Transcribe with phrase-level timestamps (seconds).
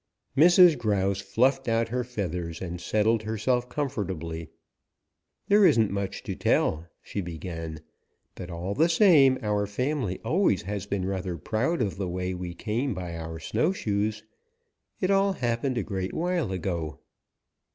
[0.35, 0.79] Mrs.
[0.79, 4.49] Grouse fluffed out her feathers and settled herself comfortably.
[5.47, 7.81] "There isn't much to tell," she began,
[8.33, 12.55] "but all the same our family always has been rather proud of the way we
[12.55, 14.23] came by our snowshoes.
[14.99, 16.97] It all happened a great while ago."